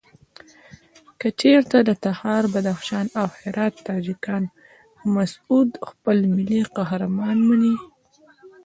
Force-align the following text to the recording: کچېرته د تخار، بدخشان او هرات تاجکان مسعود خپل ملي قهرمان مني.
کچېرته 1.21 1.77
د 1.87 1.89
تخار، 2.05 2.43
بدخشان 2.53 3.05
او 3.19 3.27
هرات 3.39 3.73
تاجکان 3.87 4.43
مسعود 5.15 5.69
خپل 5.89 6.17
ملي 6.35 6.61
قهرمان 6.77 7.37
مني. 7.47 7.75